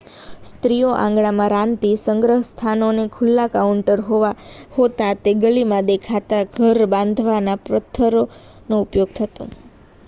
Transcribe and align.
સ્ત્રીઓ 0.43 0.93
આંગણામાં 0.95 1.51
રાંધતી 1.51 1.91
સંગ્રહસ્થાનો 2.01 2.87
ખુલ્લાં 3.11 3.51
કાઉન્ટરો 3.51 4.23
હોતાં 4.73 5.21
જે 5.23 5.35
ગલીમાંથી 5.43 5.91
દેખાતાં 5.93 6.51
ઘર 6.57 6.83
બાંધવામાં 6.91 7.63
પથ્થરનો 7.67 8.83
ઉપયોગ 8.83 9.17
થતો 9.17 9.51